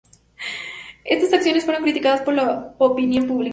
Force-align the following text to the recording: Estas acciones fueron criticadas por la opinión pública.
Estas 1.05 1.31
acciones 1.31 1.63
fueron 1.63 1.83
criticadas 1.83 2.21
por 2.23 2.33
la 2.33 2.73
opinión 2.79 3.27
pública. 3.27 3.49